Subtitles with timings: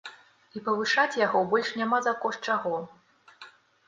[0.59, 2.81] І павышаць яго больш няма за кошт чаго.